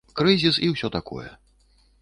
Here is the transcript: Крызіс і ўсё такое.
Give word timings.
Крызіс 0.19 0.57
і 0.67 0.71
ўсё 0.73 0.87
такое. 0.97 1.29